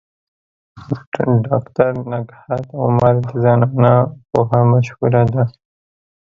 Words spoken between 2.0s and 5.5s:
نگهت عمر د زنانو پوهه مشهوره ده.